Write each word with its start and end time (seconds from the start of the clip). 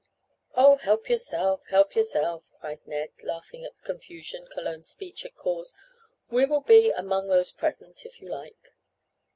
"Oh, 0.55 0.77
help 0.77 1.11
yourself! 1.11 1.67
Help 1.67 1.95
yourself!" 1.95 2.49
cried 2.59 2.79
Ned, 2.87 3.11
laughing 3.21 3.63
at 3.63 3.75
the 3.75 3.83
confusion 3.85 4.47
Cologne's 4.47 4.89
speech 4.89 5.21
had 5.21 5.35
caused. 5.35 5.75
"We 6.31 6.43
will 6.47 6.61
be 6.61 6.89
'among 6.89 7.27
those 7.27 7.51
present' 7.51 8.03
if 8.03 8.19
you 8.19 8.27
like." 8.27 8.73